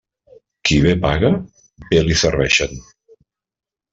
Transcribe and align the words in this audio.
Qui 0.69 0.77
bé 0.85 0.93
paga, 1.03 1.29
bé 1.91 2.01
li 2.07 2.17
serveixen. 2.23 2.73